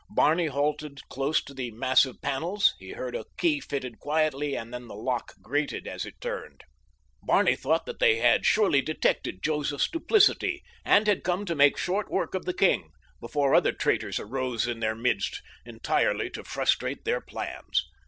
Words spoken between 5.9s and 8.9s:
it turned. Barney thought that they had surely